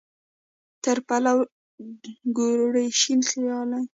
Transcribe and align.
تر 0.83 0.97
پلو 1.07 1.35
ګوري 2.37 2.87
شین 2.99 3.21
خالۍ. 3.29 3.85